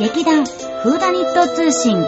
[0.00, 2.02] 劇団フーダニット通信。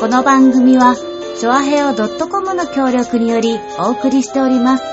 [0.00, 0.96] この番組は、
[1.38, 4.84] チョアヘオ .com の協力によりお送りしております。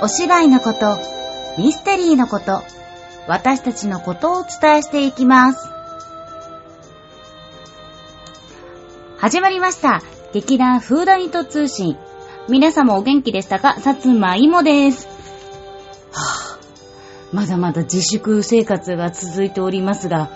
[0.00, 0.96] お芝居のこと、
[1.58, 2.62] ミステリーのこと、
[3.26, 5.68] 私たちのことをお伝えしていきます。
[9.18, 10.02] 始まりました。
[10.32, 11.96] 劇団フーダニット通信。
[12.48, 13.80] 皆様お元気でしたか？
[13.80, 15.08] さつまいもです。
[16.12, 20.30] はぁ、まだまだ自粛生活が続いておりますが、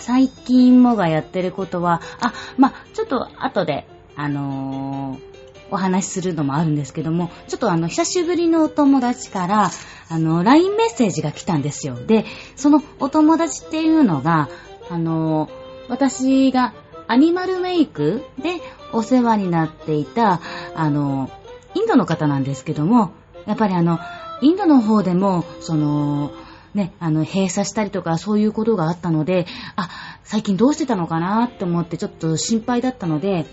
[0.00, 3.86] 最近もがやってることは、あ、まあ、ちょっと後で、
[4.16, 5.30] あのー
[5.72, 9.70] お話しするのもあるんですけども、ちょっとあの、久しぶりのお友達から、
[10.08, 11.94] あの、LINE メッセージが来たんですよ。
[11.94, 12.24] で、
[12.56, 14.48] そのお友達っていうのが、
[14.90, 15.48] あの
[15.88, 16.74] 私が
[17.06, 18.60] アニマルメイクで
[18.92, 20.40] お世話になっていた、
[20.74, 21.30] あの
[21.74, 23.12] インドの方なんですけども、
[23.46, 24.00] やっぱりあの、
[24.42, 26.32] インドの方でも、その、
[26.74, 29.88] ね、あの、閉鎖したりとかそういうことがあったので、あ、
[30.22, 33.46] 最近どうしてたのかなって思ってちょっと心配だったので、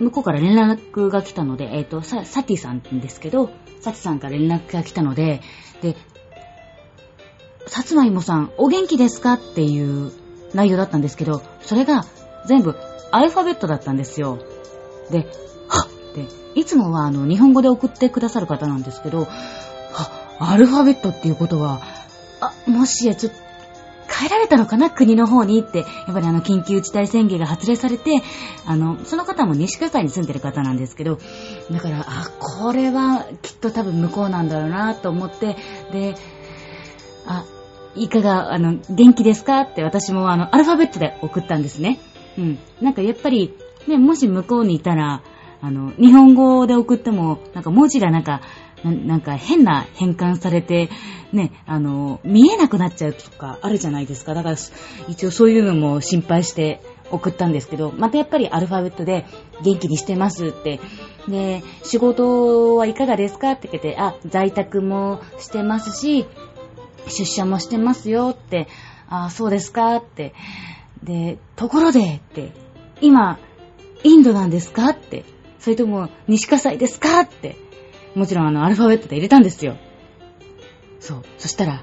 [0.00, 5.40] 向こうから連絡が来たので、えっ、と、サティさんですけど、サティさんから連絡が来たので、
[5.82, 5.96] で、
[7.66, 10.12] さつまいもさん、お元気ですかっていう
[10.52, 12.04] 内容だったんですけど、それが
[12.46, 12.74] 全部
[13.12, 14.38] アルファベットだったんですよ。
[15.10, 15.26] で、
[15.68, 21.82] はっで、いつもはあの、日本語で送ってくださる方なんですけど、はっアルファベットっていうことは、
[22.40, 23.44] あ、もしやちょっと、
[24.06, 28.22] 変えられたのかな国の方にって、やっぱりあの、緊急事態宣言が発令されて、
[28.66, 31.18] あの、その方も西葛西に住んでる方なんですけど、
[31.70, 35.56] だから、あ、これはきっと多分向こうなんだろうなと思って、
[35.92, 36.14] で、
[37.26, 37.44] あ、
[37.96, 41.98] いかが、あの、元気ですかって私もあの、アルファベットで送ったんですね。
[42.38, 42.58] うん。
[42.80, 45.22] なんかやっぱり、ね、もし向こうにいたら、
[45.60, 48.42] あの、日本語で送っても、なんか文字がなんか、
[48.90, 50.90] なんか変な変換されて、
[51.32, 54.34] ね、あの、見えなくなっちゃうとかあるじゃないですか。
[54.34, 54.56] だから、
[55.08, 59.26] 一応そういうのも心配して送ったんですけど、またやっぱりアルファベットで
[59.62, 60.80] 元気にしてますって。
[61.28, 66.26] で、仕事はいかがですかって聞いて、あ、在宅もしてますし、
[67.08, 68.68] 出社もしてますよって、
[69.08, 70.34] あ、そうですかって。
[71.02, 72.52] で、ところでって、
[73.00, 73.38] 今、
[74.02, 75.24] インドなんですかって。
[75.58, 77.56] それとも、西葛西ですかって。
[78.14, 79.76] もちろんあの、アルファベットで入れたんですよ。
[81.00, 81.24] そう。
[81.38, 81.82] そしたら、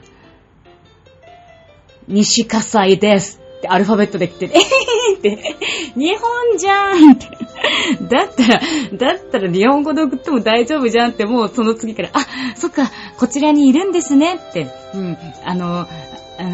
[2.07, 5.55] 西火災ですってアルファベットで来て、えへへって、
[5.95, 7.27] 日本じゃーんって。
[8.09, 8.61] だったら、
[8.93, 12.25] だったら日本語で送っても大丈夫じゃんって、もうその次から、あ、
[12.55, 15.87] そっか、こちらにいるんですねって、うん、あの、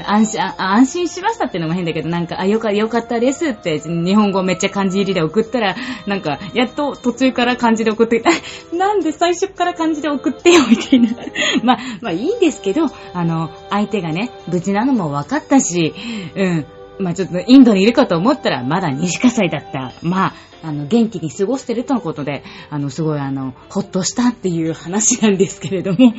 [0.05, 5.75] 安心、安心しましたってのも変だけど、なんか、あ、よか、よかったですって、日本語めっちゃ漢字入りで送ったら、
[6.05, 8.23] なんか、やっと途中から漢字で送って、
[8.73, 11.09] なんで最初から漢字で送ってよ、みたいな。
[11.63, 15.93] まあ、まあいいんですけど、あの、相手がね、無事なのも分かったし、
[16.35, 16.65] うん。
[16.99, 19.93] まあちょっとインドにいるかと思ったら、まだ西葛西だった。
[20.01, 20.33] まあ、
[20.63, 26.13] あの、元気に過ごしてるとのことで、あの、すごいあの、ほっとしたっていう話なんですけれども。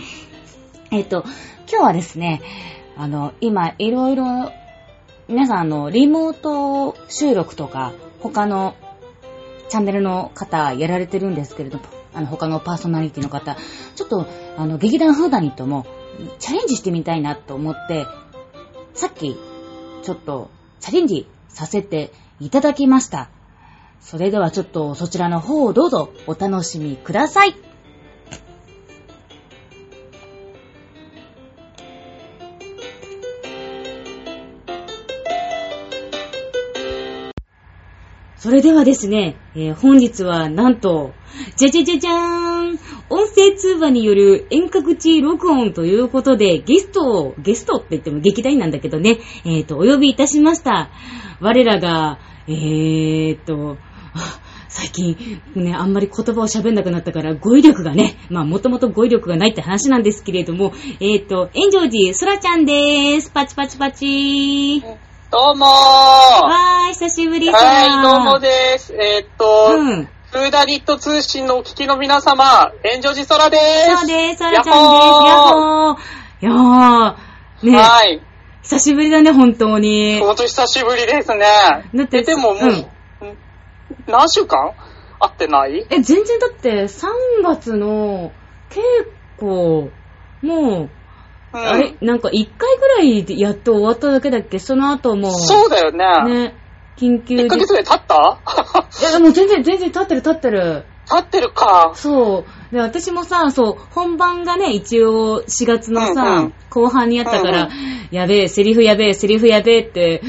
[0.90, 1.24] えっと、
[1.70, 2.40] 今日はですね、
[2.98, 4.53] あの、今、いろいろ、
[5.28, 8.75] 皆さん、あの、リモート収録とか、他の
[9.69, 13.56] チャンネルの方やられてるんですけれども、あの、他のパーソナリティの方、
[13.94, 14.26] ちょっと、
[14.56, 15.86] あの、劇団フーダニットも、
[16.41, 18.04] チャレンジしてみたいなと思って、
[18.94, 19.36] さっき、
[20.03, 23.30] ちょっと、チャレンジさせていただきました。
[24.00, 27.67] それではちょっとそちらの方をどうぞお楽しみください。
[38.48, 41.12] それではですね、えー本日はなんと、
[41.56, 42.78] じゃじゃじゃじゃーん
[43.10, 50.88] 音声通話による遠隔地録音ということで、ゲストを、ゲストって言っても劇団員なんだけどね、えっ、と、お呼びいたしました。
[51.41, 53.76] 我らが、えーと、
[54.70, 63.30] 最近、ね、あんまり言葉を喋んなくなったから、語彙力がね、まあ、もともと語彙力がないって話なんですけれども、えっ、と、炎上寺そらちゃんでーす。
[63.30, 65.08] パチパチパチー。
[65.30, 68.48] どうもーわーい、久しぶりさはい、どうもで
[68.78, 68.95] す。
[68.95, 70.04] えーっと、うん。
[70.07, 73.97] フーダニット通信のお聞きの皆様、炎上寺空です。
[73.98, 74.72] そうです、そらちゃんです。
[74.72, 75.97] やっほーやっほー。
[76.41, 78.22] いやー、ね、はい。
[78.63, 80.19] 久しぶりだね、本当に。
[80.19, 81.45] ほんと久しぶりですね。
[81.95, 82.86] だってえでももう、うんん
[84.07, 84.72] 何週間？
[85.21, 85.86] 会ってない？
[85.91, 87.07] え、全然だって、3
[87.42, 88.33] 月の
[88.71, 88.81] 稽
[89.39, 89.92] 古、
[90.41, 90.91] もう、
[91.53, 94.59] うんあれ、なんか1回ぐらいでやっと終わっただけだっけ？
[94.59, 96.45] その後もう、そうだよね。
[96.45, 96.54] ね、
[96.98, 97.62] 緊急1ヶで。
[97.62, 98.39] 月ぐらい経った？
[99.09, 100.84] いや、もう全然、全然立ってる立ってる。
[101.10, 101.92] 経ってるか。
[101.95, 102.74] そう。
[102.74, 107.71] で、私もさ、そう、本番がね、一応4月のさ、うんうん後半にあったから、うん
[108.10, 110.22] やべえ、セリフやべえ、セリフやべえって、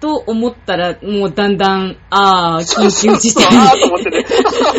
[0.00, 4.26] と思ったら、もうだんだん、ああ、緊急事態あーと思ってね。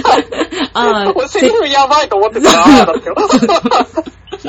[0.74, 3.16] ああ、 セリフやばいと思ってたら、あーだったよ。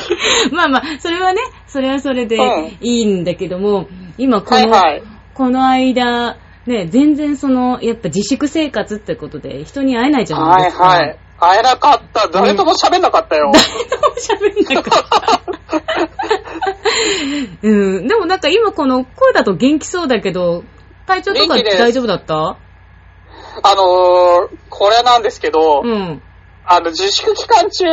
[0.52, 3.86] まあまあ、それはね、それはそれでうんいいんだけども、
[4.18, 5.02] 今この、はいはい。
[5.34, 10.84] この間、ね、全然その、やっぱ自粛生活ってことで人に会えないじゃないはいですか。
[10.84, 11.18] はい。
[11.38, 12.28] 会えなかった。
[12.28, 13.52] 誰とも喋んなかったよ。
[14.18, 15.40] 喋んなかった。
[17.62, 17.70] う
[18.00, 18.06] ん。
[18.08, 20.64] でもなんか今この声だと元気そうだけど、
[21.06, 22.56] 体調とか大丈夫だった？
[23.62, 26.22] あのー、これなんですけど、うん。
[26.68, 27.84] あの、自粛期間中、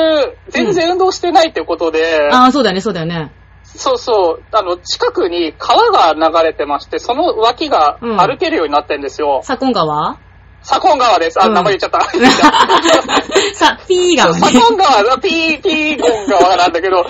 [0.49, 3.31] 全然運動してないってことで、ああ、そうだよね、そうだよね。
[3.63, 9.41] そうそう、あの、近くに川が流れてまして、その脇がうん歩けるようになってんですよ。
[9.43, 10.17] サコン川？
[10.63, 11.43] 左近川です。
[11.43, 11.99] あ、うん名前言っちゃった。
[13.53, 14.61] さ、ピーが左ね。
[14.61, 17.05] 近川、ピー、ピーゴン川なんだけど、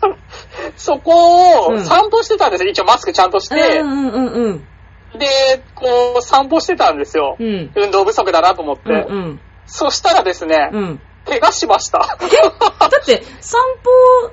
[0.76, 2.70] そこうんを散歩してたんですよ。
[2.70, 3.84] 一応マスクちゃんとしてう。
[3.84, 5.18] んうんうんうん。
[5.18, 7.36] で、こう、散歩してたんですよ。
[7.38, 7.70] うん。
[7.74, 8.90] 運動不足だなと思って。
[8.90, 9.40] うんうん。
[9.66, 11.00] そしたらですね、うん。
[11.24, 11.98] 怪我しました。
[11.98, 13.60] だって、散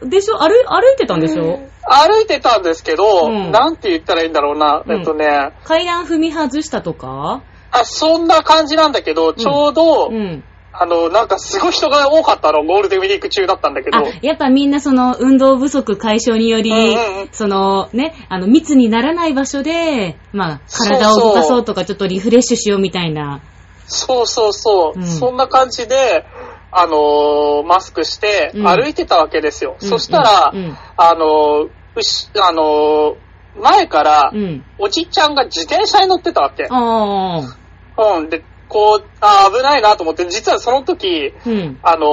[0.02, 0.38] 歩でしょ？
[0.40, 1.60] 歩い、歩いてたんでしょ？
[1.84, 3.52] 歩いてたんですけど、うん。
[3.52, 4.84] なんて言ったらいいんだろうな。
[4.86, 5.00] うん。
[5.00, 7.44] えっとね、階段踏み外したとか？
[7.72, 10.44] あ、そんな感じなんだけど、ちょうど、うん。
[10.72, 13.98] あの、なんかすごい人が多かったの、ゴールデンウィーク中だったんだけど。
[13.98, 17.30] あ、、やっぱみんなその運動不足解消により、うんうんうん。
[17.31, 23.42] そのね、あの密にならない場所で、まあ体を動かそうとかちょっとリフレッシュしようみたいな。
[23.89, 26.25] そうそうそう、うんそんな感じで、
[26.71, 29.75] あのーマスクしてうん歩いてたわけですよ。
[29.81, 33.15] うんそしたら、うんあのーうし、あのー
[33.59, 34.63] 前からう、ん。
[34.77, 36.69] おじちゃんが自転車に乗ってたわけ。
[36.69, 38.30] うん。
[38.30, 41.80] で、こう、あー危ないなと思って、実はその時、うん。
[41.81, 42.06] あの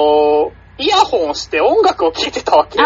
[0.50, 2.78] ーイヤホンをして音楽を聴いてたわけ。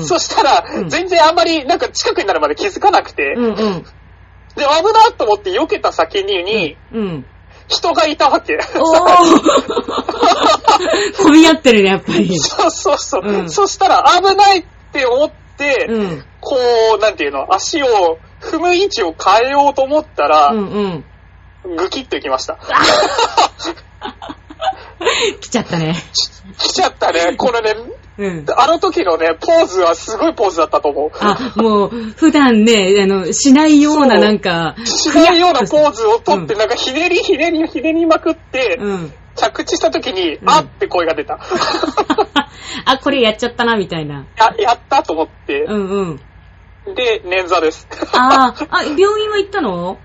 [0.00, 3.54] そしたら、うん全然あんまりなんか近くになるまで気づかなくて、うんうん。
[3.54, 7.26] で、危なと思って避けた先に、うん。
[7.68, 8.56] 人がいたわけ。
[8.56, 8.62] おー
[11.22, 12.38] 混み合ってるね、やっぱり。
[12.38, 13.22] そうそうそう。
[13.24, 16.24] うんそしたら危ないって思って、うん。
[16.40, 16.56] こ
[16.96, 21.04] う、なんていうの、足を踏む位置を変えようと思ったら、うん
[21.64, 21.76] うん。
[21.76, 22.58] ぐきっといきました。
[25.40, 25.94] 来ちゃったね。
[26.58, 27.34] 来ちゃったね。
[27.36, 27.76] これね、
[28.18, 28.46] うん。
[28.56, 31.10] あの時のね、ポーズはすごいポーズだったと思う。
[31.20, 39.12] あ、もう、普段ね、あの、しないようななんか、しないようなポーズをとって、うんなんかひねりひねりひねりまくって、うん。
[39.36, 41.38] 着地した時に、うんあって声が出た。
[42.84, 44.26] あ、これやっちゃったな、みたいな。
[44.36, 46.20] や、やったと思って、うん
[46.86, 46.94] うん。
[46.96, 47.86] で、捻挫です。
[48.14, 49.98] あーあ、病院は行ったの？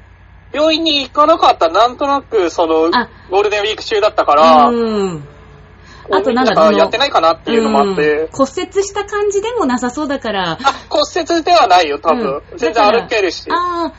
[0.53, 1.69] 病院に行かなかった。
[1.69, 5.27] なんとなく、そのあ、ゴールデンウィーク中だったから、うん。
[6.11, 10.51] あとなんかやってないかなっていうのもあって、うん骨折した感じでもなさそうだから。
[10.53, 10.57] あ、
[10.89, 12.41] 骨折ではないよ、多分。
[12.51, 13.45] うん全然歩けるし。
[13.49, 13.93] ああ、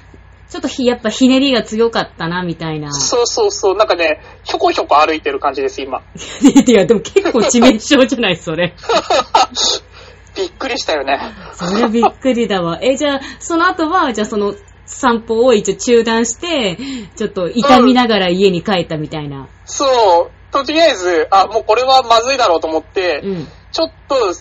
[0.49, 2.93] ちょっとひ、やっぱひねりが強かったな、みたいな。
[2.93, 3.77] そうそうそう。
[3.77, 6.03] なんかね、ひょこひょこ歩いてる感じです、今。
[6.67, 8.75] いや、でも結構致命傷じゃない、それ。
[10.37, 11.21] びっくりしたよね。
[11.55, 12.79] それはびっくりだわ。
[12.83, 14.55] え、じゃあ、その後は、じゃあその
[14.87, 16.77] 散歩を一応中断して、
[17.17, 19.49] ちょっと痛みながら家に帰ったみたいな。
[19.65, 20.44] そう。
[20.63, 23.49] とりあえず、あ、もうこれはまずいだろうと思って、うん。
[23.73, 24.33] ちょっと、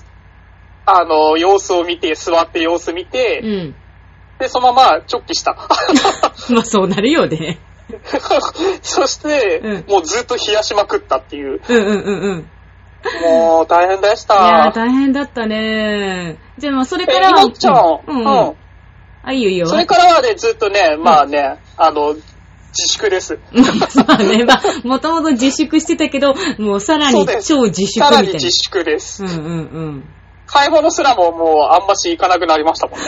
[0.85, 3.75] あの、様子を見て、座って様子見て、うん。
[4.39, 5.55] で、そのまま直帰した。
[6.51, 7.59] まあそうなるよね。
[8.81, 11.61] そして、うんもうずっと冷やしまくったっていう。
[11.67, 12.49] うんうんうんうん。
[13.21, 14.71] もう大変でしいや。
[14.73, 16.37] 大変だったね。
[16.57, 17.29] じゃあまあそれかえ、ら。
[17.29, 18.55] いのちゃん、うんうん。
[19.23, 19.67] あ、いいよいいよ。
[19.67, 22.15] それからはね、ずっとね、まあね、あの、
[22.75, 23.39] 自粛です。
[24.07, 28.17] まあね、まあ、もともと自粛してたけど、もうさらに超自粛みさたいな。
[28.17, 29.23] らに自粛です。
[29.23, 29.39] うんうんう
[29.91, 30.03] ん。
[30.47, 33.05] 買い物すらももうあんまし行かなくなりましたもんね。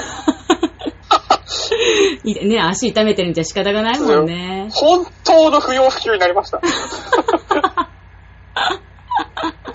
[2.47, 4.67] ね、足痛めてるんじゃ仕方がないもんね。
[4.71, 6.61] 本当の不要不急になりました。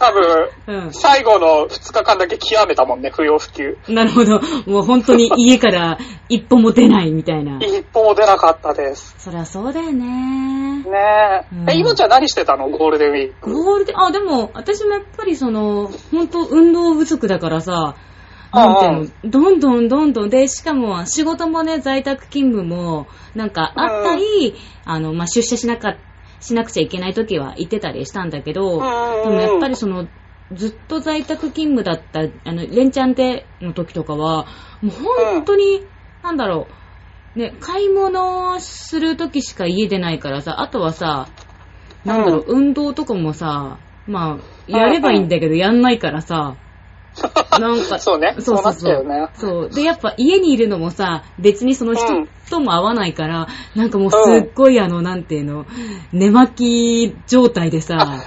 [0.01, 0.93] 多分、うん。
[0.95, 3.77] 最後の2日間だけ極めたもんね、不要不急。
[3.87, 4.41] なるほど。
[4.67, 5.99] もう本当に 家から
[6.31, 7.59] 一歩も出ないみたいな。
[7.59, 9.15] 一歩も出なかったです。
[9.19, 10.79] そりゃそうだよね。
[10.79, 11.55] ねえ。
[11.55, 12.71] うんえ、今ちゃん何してたの？
[12.71, 13.53] ゴールデンウィーク。
[13.53, 18.11] ゴールデン、あ、でも、私もやっぱりその、本当運動不足だからさ、うん
[18.53, 25.95] なんていうの、どんどんどんどん、で、しかも仕事もね、在宅勤務も、なんかあったり、あの、まあ、出社しなか、
[26.41, 30.09] しなくちゃいけない時は行ってたりしたんだけど、でもやっぱりその、
[30.53, 34.47] ずっと在宅勤務だった、あの、連チャンでの時とかは、
[34.81, 35.85] もう本当に、
[36.23, 36.69] なんだろ
[37.37, 41.29] う、ね、買い物する時しか家出ないからさ、あとはさ、
[42.05, 46.57] なんだろう、運動とかもさ、まあ、やればいいんだけど、やんないからさ、
[47.59, 48.37] なんか、 そうね。
[48.39, 49.29] そうなっちゃうよね。
[49.35, 49.71] そう。
[49.71, 53.47] で、やっぱ家にいるのもさ、別にその人うんとも会わないから、
[53.77, 55.67] なんかもうすっごいあの、なんていうの、
[56.13, 58.19] 寝巻き状態でさ、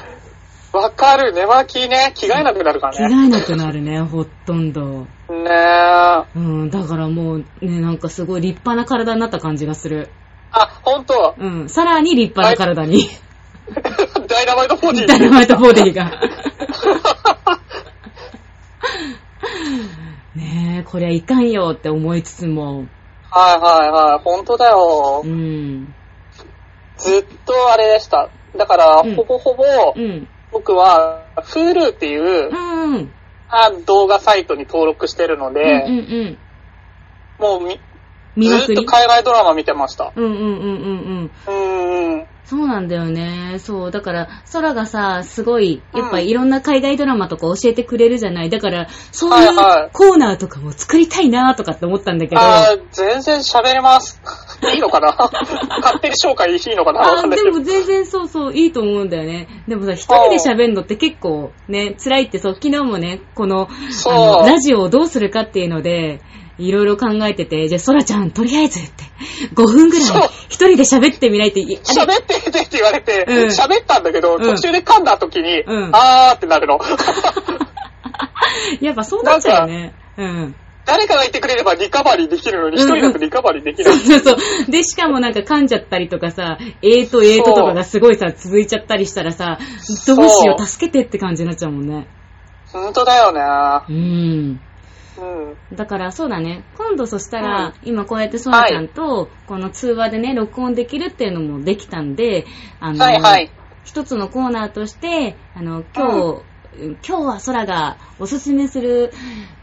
[0.73, 1.33] わかる。
[1.33, 2.13] 寝巻きね。
[2.15, 3.15] 着替えなくなるか着らね。
[3.15, 5.05] 替えなくなるね、ほとんど。
[5.29, 6.25] ねえ。
[6.35, 10.09] うん、だからもうね、なんかすごい立派な体になった感じがする。
[10.51, 11.35] あ、ほんと？
[11.37, 13.07] うん、さらに立派な体に。
[14.27, 15.07] ダイナマイトボディ。
[15.07, 16.11] ダイナマイトボディが。
[20.35, 22.85] ねえ、こりゃいかんよって思いつつも、
[23.29, 24.23] はいはいはい。
[24.23, 25.27] ほんとだよう。
[25.27, 25.93] ん、
[26.97, 28.29] ずっとあれでした。
[28.57, 29.63] だから、うんほぼほぼ、
[29.95, 33.09] うん、僕は、Hulu っていうう、ん、
[33.85, 36.37] 動画サイトに登録してるのうん、で、うん、
[37.39, 37.79] もうみ、
[38.35, 38.65] 見まくり？
[38.67, 40.11] ずっと海外ドラマ見てました。
[40.15, 40.51] うん、うん、うん、うん、う
[41.21, 41.31] ん。
[41.47, 42.27] うーん。
[42.45, 43.57] そうなんだよね。
[43.59, 43.91] そう。
[43.91, 48.49] だから、空がさ、すごい、やっぱいろんな海外ドラマとか教えてくれるじゃない。
[48.49, 52.41] だから、そういはいはいうコーナーとかも作りたいなとかって思ったんだけど。
[52.41, 54.21] あー全然喋れます。
[54.73, 55.15] いいのかな？
[55.81, 57.19] 勝手に紹介いいのかな？
[57.19, 57.27] あ。
[57.27, 59.47] でも全然そうそう、いいと思うんだよね。
[59.67, 63.69] でもさ、一人で喋るのって結構ね、辛いってそう、昨日もね、この、
[64.05, 66.21] の、ラジオをどうするかっていうので、
[66.57, 69.03] いろいろ考えてて、じゃあ、そらちゃん、とりあえずって、
[69.55, 76.79] 5分ぐらい一人で喋ってみないって、喋ってってって言われて、うん喋ったんだけど、ん途中で噛んだ時に、うんあーってなるの。
[78.81, 79.93] やっぱそうなっちゃうよね。
[80.17, 80.55] うん。
[80.85, 83.97] 誰かがいてくれればリカバリーできるのに、一人だとリカバリーできない。
[83.97, 84.37] そうそう。
[84.69, 89.59] で、しかもなんか噛んじゃったりとかさ、えーとえーととかがすごいさ、続いちゃったりしたらさ、
[90.07, 92.07] どうしよう、助けてって感じになっちゃうもんね。
[92.71, 93.41] ほんとだよね。
[93.89, 94.59] うん。
[95.17, 95.75] うん。
[95.75, 96.63] だからそうだね。
[96.77, 102.45] 今度そしたら、うん今こうやってそらちゃんと、この通話でね、録音できるっていうのもできたんで、
[102.79, 103.51] あの、はいはい。
[103.83, 106.43] 一つのコーナーとして、あの、今日、
[106.75, 109.11] 今日は空がおすすめする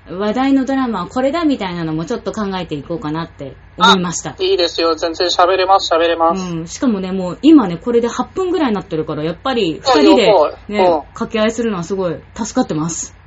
[0.09, 4.37] 話題のドラマはこれだみたいなのもちょっと考えていこうかなって思いました。
[4.38, 4.95] いいですよ。
[4.95, 6.54] 全然喋れます、喋れます。
[6.54, 10.26] うん、しかもね、もう今ね、これで8分ぐらいになってるから、やっぱりあ2人で
[10.69, 13.19] ね、掛け合いするのはすごい助かってます。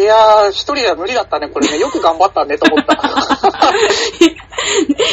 [0.00, 1.78] いやー、一人では無理だったね、これね。
[1.80, 2.94] よく頑張ったね、と思った。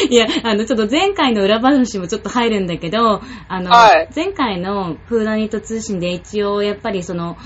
[0.10, 7.38] いや、あの、ちょっと前回の裏話もちょっと入るんだけど、あの、はい前回のフーダニット通信で一応やっぱりその、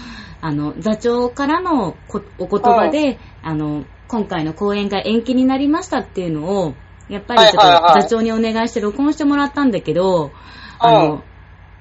[0.41, 6.73] あの、座長からのこお言葉で、あの、今回の公演が延期になりましたっていうのを、
[7.09, 10.31] やっぱりちょっはいはいはいと座長にお願いして録音してもらったんだけど、
[10.79, 11.23] あの、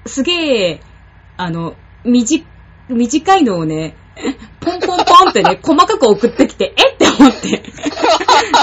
[0.05, 0.81] すげえ、
[1.37, 2.45] あの、短
[2.89, 3.95] 短いのをね、
[4.63, 6.97] ポンポンポンってね、細かく送ってきて、えっ？
[6.97, 7.63] て思って。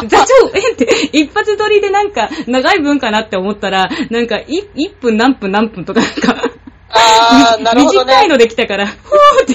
[0.08, 0.76] 座長、えっ？
[0.76, 6.50] て、一発撮りでなんか、長い分かなって思ったら、なんか、い1分何分何分とかなんか、
[6.88, 8.12] あー、なるほどね。
[8.12, 8.94] 短いのできたから、ふー
[9.44, 9.54] って、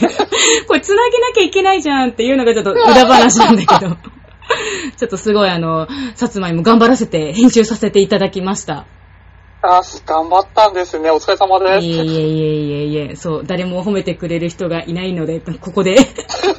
[0.68, 3.98] これ繋げなきゃいけないじゃんっていうのがちょっと裏話なんだけど。
[4.96, 8.86] ちょっとすごいあの、さつまいも頑張らせて編集させていただきました。
[9.64, 11.10] あー頑張ったんですね。
[11.10, 11.86] お疲れ様です。
[11.86, 15.98] いえいえいえいえいえ、そう、誰も褒めてくれる人がいないので、ここで。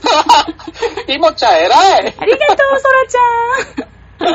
[1.09, 2.15] いもちゃん偉い。
[2.19, 4.35] ありがとう、そらちゃ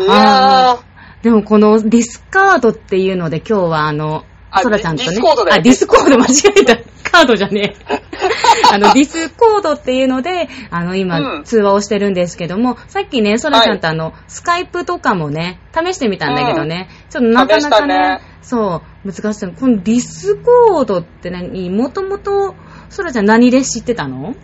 [0.00, 0.78] ん いやー。
[1.22, 5.10] でもこのディスカードっていうので今日はあの、あそらちゃんとね。
[5.10, 6.28] ディスコードだよあ、ディスコード間違
[6.60, 6.92] えた。
[7.12, 8.02] カードじゃねえ。
[8.72, 19.46] あの、ディスコードっていうので、あの、今、うん通話をしてるんですけども、さっきね、そらちゃんとあの、スカイプとかもね、試してみたんだけどね、ちょっとなかなかね、ねそう、難しい。
[19.48, 21.70] このディスコードって何？
[21.70, 22.54] もともと、
[22.92, 24.34] そらちゃん何で知ってたの？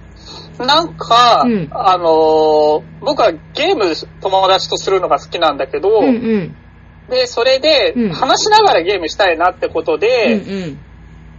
[0.59, 6.57] なんか、うんあのー僕はゲーム友達とするのが好きなんだけど、うんうん。
[7.09, 10.78] で、それで、うん話しながらゲームしたいなってことうんで、うん。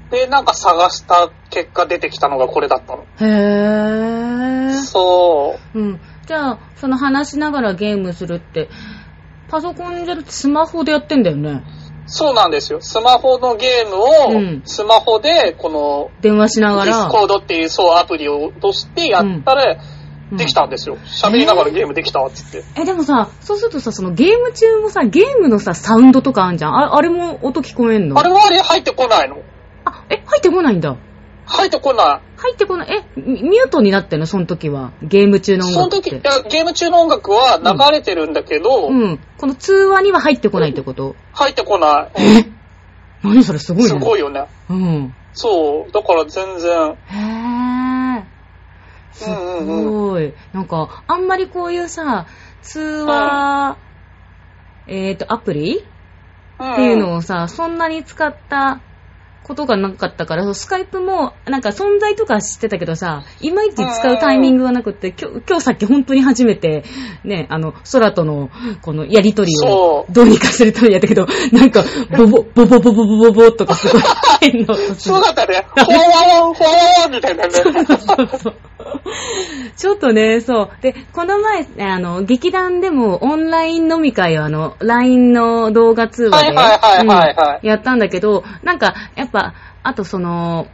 [0.09, 3.05] で、なんか探した結果出てきたのがこれだったの。
[3.19, 4.81] へー。
[4.83, 5.79] そう。
[5.79, 5.99] うん。
[6.25, 8.69] じゃあ、その話しながらゲームするって、
[9.49, 11.63] パソコンじゃなくてスマホでやってんだよね。
[12.11, 12.79] そうなんですよ。
[12.81, 16.85] スマホのゲームうんを、スマホで、この、電話しながら。
[16.85, 19.77] ディスコードっていう、そう、アプリを落としてやったら、うん
[20.31, 20.97] できたんですよ。
[21.23, 22.63] 喋りながらゲームできたっつって。
[22.79, 26.75] え、でもさ、そうするとさ、そのゲーム中もさ、ゲームのさ、サウンドとかあんじゃん。
[26.75, 28.19] ああれも音聞こえんの？
[28.19, 29.37] あれはあれ入ってこないの
[29.85, 30.97] あ、え、入ってこないんだ。
[31.49, 32.87] 入ってこな入ってこない。
[32.91, 34.27] え、ミミュートになってんの？
[34.27, 34.91] その時は。
[35.01, 35.57] ゲーム中い。
[35.57, 36.45] のその時、音楽って。
[36.45, 39.19] いやゲーム中の音楽は流れてるんだけど、うん。
[39.37, 42.21] この通話には入ってこないってこと、入ってこない。
[42.21, 42.45] え？
[43.23, 43.89] 何それすごいね。
[43.89, 44.45] すごいよね。
[44.69, 45.13] うん。
[45.33, 45.91] そう。
[45.91, 48.23] だから全然、へー。
[49.11, 50.33] すごい。
[50.53, 52.27] なんか、あんまりこういうさ、
[52.61, 53.77] 通話、
[54.87, 55.79] えっ、と、アプリ？
[55.79, 55.99] うん
[56.61, 58.81] っていうのをさ、そんなに使った
[59.43, 66.83] ことがなかったから、スカイプも、なんか存在とか知ってたけどさ、いまいち使うタイミングがなくって、今日、今日さっき本当に初めて、
[67.23, 68.49] ね、あの、空との、
[68.81, 71.83] このやりとりをどうにかするためにやったけど、なんか、
[72.15, 74.01] ボボ、ボボボボボボボとかすごい
[74.51, 75.65] 変な音するそうだったね。
[75.75, 77.51] ほわわわ、ほわわわみたいなね。
[77.51, 77.73] そう
[78.37, 78.55] そう
[79.75, 80.69] ちょっとね、そう。
[80.81, 90.67] で、この前、あの、劇団でもオンライン飲み会をあの、LINE の動画通話で、はいはいはいはいはいうんやったんだけど、なんか、やっぱ、あとその、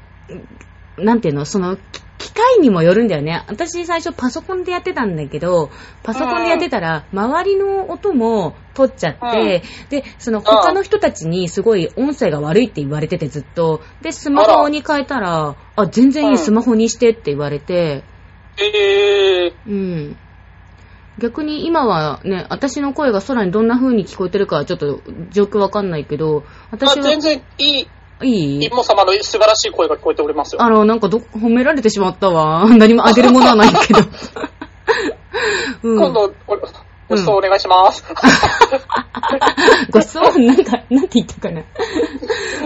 [0.98, 1.82] なんていうの、その、き
[2.18, 3.44] 機械にもよるんだよね。
[3.48, 5.70] 私最初パソコンでやってたんだけど、
[6.02, 18.04] パソコンでやってたら、周りの音も取っちゃって、で、その他の人たちにすごい音声が悪いって言われててずっと、で、スマホに変えたら、あ、全然いいスマホにしてって言われて、
[18.58, 20.18] えー、うん。
[21.18, 27.88] 逆に今はね、私の声が空にどんな風に聞こえてるかはちょっと状況わかんないけど、あ私は、全然いい、
[28.24, 28.66] いい？
[28.66, 30.62] イモ様の素晴らしい声が聞こえておりますよ。
[30.62, 32.68] あの、なんかど、褒められてしまったわ。
[32.78, 34.00] 何もあげるものはないけど。
[35.84, 36.58] うん、今度、お
[37.08, 38.04] ごちそうお願いします。
[39.92, 41.62] ごちそうなんか、なんて言ったかな。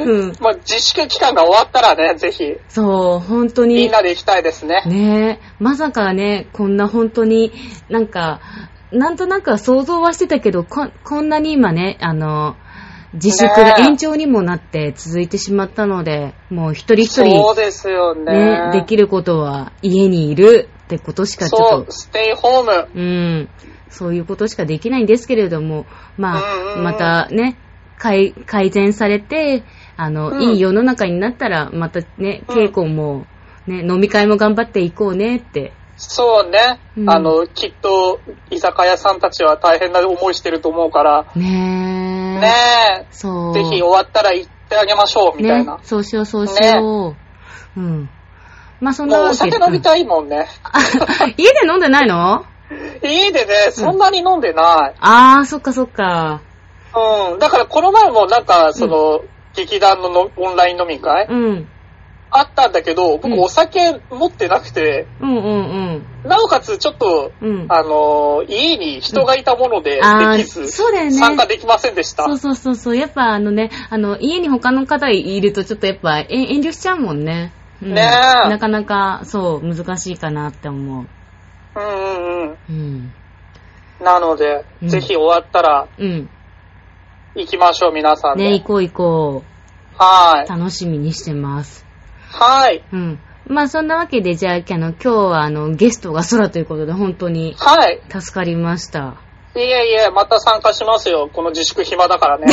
[0.05, 0.33] うん。
[0.39, 3.91] まあ、自粛期間が終わったらね、ぜひ、そう、本当みにん。
[3.91, 4.83] なで行きたいですね。
[4.85, 7.51] ねえ、まさかね、こんな本当に、
[7.89, 8.39] なんか、
[8.91, 12.55] なんとなくは想像はしてたけど、ここんなに今ね、あの、
[13.13, 18.69] 自粛が延長にもなって続いてしまったので、もう一人一そう人、ですよね。
[18.69, 22.87] ね、できることは家にいるってことしかちょっと、ステイホーム。
[22.93, 23.49] うん、
[23.89, 25.85] そういうことしかできないんですけれども、
[26.17, 26.83] まうんうんあ、うん。
[26.83, 27.57] またね、
[27.97, 29.63] 改改善されて、
[29.97, 30.41] あの、うん。
[30.41, 32.55] いい世の中になったら、またね、うん。
[32.55, 33.25] 稽古も、
[33.67, 35.73] ね、飲み会も頑張っていこうねって。
[35.97, 36.79] そうね。
[36.95, 37.09] うん。
[37.09, 41.78] あの、きっと、居酒屋さんたちは大変な思いしてると思うから、ね
[42.39, 43.01] え。
[43.01, 43.57] ねそう。
[43.57, 45.75] え、ぜひ終わったら行ってあげましょう、みたいな。
[45.75, 47.15] ね、そうしよう、そうしよ
[47.75, 47.79] う。
[47.79, 48.09] うん。
[48.79, 50.47] まあ、そんなわけ酒飲みたいもんね。
[50.63, 50.79] あ
[51.37, 52.45] 家で飲んでないの？
[53.03, 54.95] 家でね、そんなに飲んでない。
[54.99, 56.41] あー、そっかそっか。
[57.31, 57.39] うん。
[57.39, 59.21] だからこの前もなんか、その、
[59.55, 61.27] 劇団ののオンライン飲み会？
[61.29, 61.69] うん。
[62.31, 65.39] あったんだけど、僕うんお酒持ってなくて、うんう
[65.97, 67.61] んなおかつちょっと、うん。
[67.61, 67.71] うん。
[67.71, 72.25] あのー家に人がいたものでできず、そうだよね参加できませんでした。
[72.25, 72.95] そうそうそうそう。
[72.97, 77.53] やっぱあのね、あの、家に他の方いるとちょっとやっぱえ遠慮しちゃうもんね。
[77.81, 81.07] うんねえなかなか、そう、難しいかなって思う。
[81.75, 82.57] うんうんうん。
[82.69, 83.13] うん。
[84.01, 86.29] なので、うんぜひ終わったらうん。
[87.35, 88.43] 行きましょう、皆さんで。
[88.43, 89.59] ね、行こう行こう。
[89.97, 90.49] はい。
[90.49, 91.88] 楽しみにしてます。
[92.31, 92.83] はい。
[92.91, 93.19] うん。
[93.47, 98.01] まあそんなわけで、じゃあ、あの、今日はあの、ゲストがそらということで、本当にはい。
[98.09, 99.15] 助かりました。
[99.55, 101.29] いえいえ、また参加しますよ。
[101.33, 102.45] この自粛暇だからね。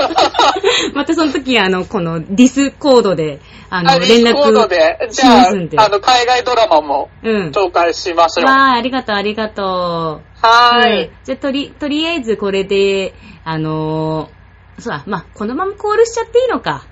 [0.94, 5.78] またその時、あの、このディスコードで、あの、あ連ディスコード絡で、じしまゃすんで。
[5.78, 7.50] あ、あの、海外ドラマもうん。
[7.50, 8.46] 紹介しましょう。
[8.46, 9.66] わあ、ありがとう、ありがとう。
[9.66, 10.20] は
[10.78, 11.10] うんーい。
[11.24, 14.36] じゃあ、とり、とりあえずこれで、あのー
[14.78, 16.84] そうだ、まあ、このままコールしちゃっていいのか。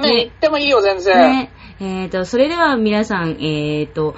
[0.00, 1.30] ね、行ってもいいよ、全然。
[1.30, 1.50] ね。
[1.80, 4.16] えっ、と、それでは皆さん、えっ、と、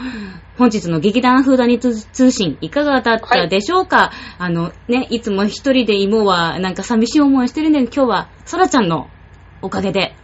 [0.57, 9.09] 本日の劇団フーダニ通通信、いかがだったでしょうか、あの、ね、いつも一人で芋は、なんか寂しい思いをしてるんで、今日は、そらちゃんの
[9.63, 10.15] おかげで、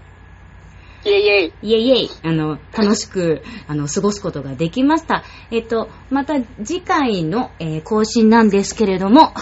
[1.05, 1.53] イェイイェイ。
[1.63, 5.23] イエイイエイ、あの、楽しく、あの、過ごすことができました。
[5.51, 9.33] えっ、と、また次回の、えー更新なんですけれども、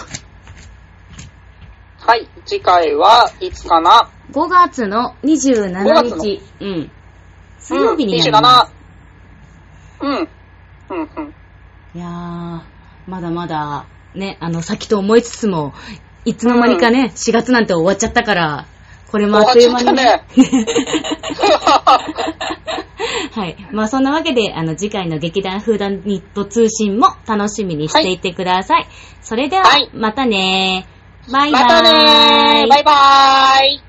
[1.97, 2.29] はい。
[2.45, 4.11] 次回はいつかな？
[4.35, 6.91] 5月の27 5月の日、うん。
[7.57, 8.73] 水曜日になりうん、ます。
[10.01, 10.05] 27。
[10.05, 10.29] うん。
[10.89, 11.33] うん、うん。
[11.95, 12.61] いやー、
[13.07, 15.73] まだまだ、ね、あの、先と思いつつも、
[16.25, 18.65] いつの間にかね、4月なんて終わっちゃったから、
[19.09, 20.25] これもあっという間にね。
[23.31, 23.55] はい。
[23.71, 28.87] まあそんなわけで、あの、次回の劇団フーダニット通信も楽しみにしていてください。
[29.21, 31.31] それでは、はいまたねー。
[31.31, 31.63] バイバーイ。
[31.63, 33.84] またねーバイバーイ